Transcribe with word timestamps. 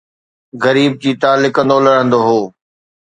غريب 0.63 0.91
چيتا 1.01 1.31
لڪندو 1.41 1.77
رهندو 1.85 2.19
هو 2.27 2.39